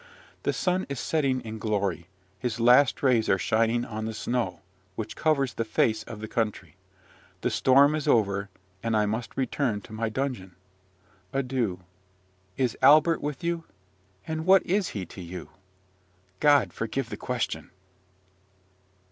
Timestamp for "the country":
6.21-6.75